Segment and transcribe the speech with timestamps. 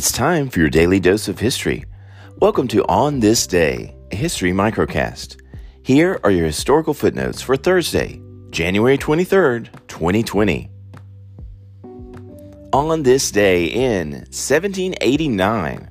[0.00, 1.84] It's time for your daily dose of history.
[2.38, 5.38] Welcome to On This Day, a history microcast.
[5.82, 10.70] Here are your historical footnotes for Thursday, January 23rd, 2020.
[12.72, 15.90] On this day in 1789,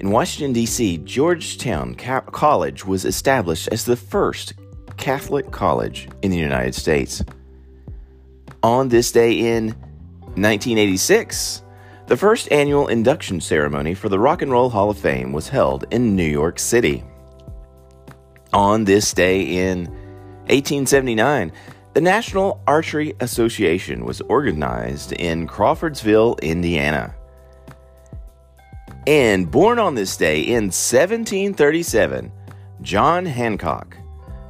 [0.00, 4.54] in Washington, D.C., Georgetown College was established as the first
[4.96, 7.22] Catholic college in the United States.
[8.64, 9.66] On this day in
[10.34, 11.60] 1986,
[12.06, 15.86] the first annual induction ceremony for the Rock and Roll Hall of Fame was held
[15.90, 17.02] in New York City.
[18.52, 19.86] On this day in
[20.48, 21.50] 1879,
[21.94, 27.14] the National Archery Association was organized in Crawfordsville, Indiana.
[29.06, 32.32] And born on this day in 1737,
[32.82, 33.96] John Hancock,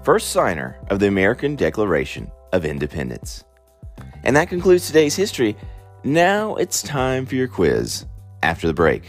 [0.02, 3.44] first signer of the American Declaration of Independence.
[4.24, 5.56] And that concludes today's history.
[6.06, 8.04] Now it's time for your quiz
[8.42, 9.04] after the break.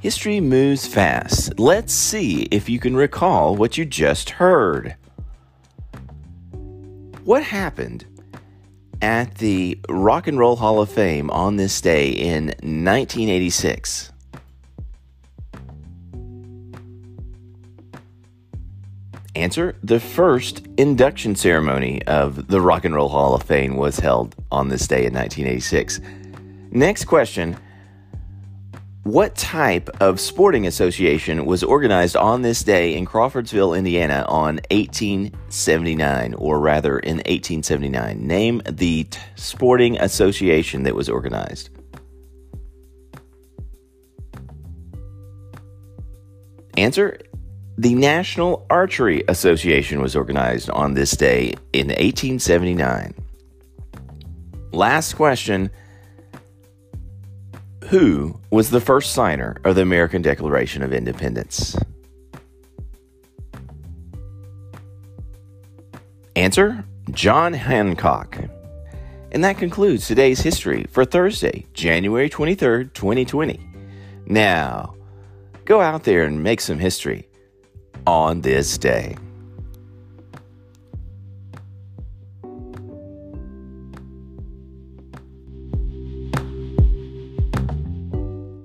[0.00, 1.56] History moves fast.
[1.56, 4.96] Let's see if you can recall what you just heard.
[7.22, 8.04] What happened
[9.00, 14.10] at the Rock and Roll Hall of Fame on this day in 1986?
[19.36, 24.36] Answer The first induction ceremony of the Rock and Roll Hall of Fame was held
[24.52, 26.00] on this day in 1986.
[26.70, 27.56] Next question
[29.02, 36.34] What type of sporting association was organized on this day in Crawfordsville, Indiana on 1879,
[36.34, 38.24] or rather in 1879?
[38.24, 41.70] Name the t- sporting association that was organized.
[46.76, 47.18] Answer
[47.76, 53.14] the National Archery Association was organized on this day in 1879.
[54.70, 55.70] Last question
[57.88, 61.76] Who was the first signer of the American Declaration of Independence?
[66.36, 68.38] Answer John Hancock.
[69.32, 73.60] And that concludes today's history for Thursday, January 23rd, 2020.
[74.26, 74.94] Now,
[75.64, 77.26] go out there and make some history
[78.06, 79.16] on this day.